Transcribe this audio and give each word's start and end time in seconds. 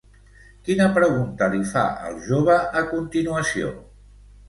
Quina 0.69 0.87
pregunta 0.95 1.51
li 1.53 1.61
fa 1.73 1.85
al 2.09 2.19
jove 2.33 2.59
a 2.83 2.87
continuació? 2.97 3.75